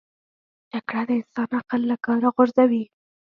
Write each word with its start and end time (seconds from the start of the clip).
جګړه 0.71 1.01
د 1.07 1.09
انسان 1.19 1.49
عقل 1.59 1.81
له 1.89 1.95
کاره 2.05 2.29
غورځوي 2.35 2.83